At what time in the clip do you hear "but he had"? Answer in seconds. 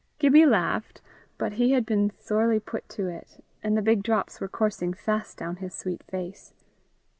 1.37-1.85